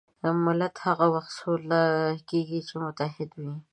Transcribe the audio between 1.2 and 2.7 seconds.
سوکاله کېږي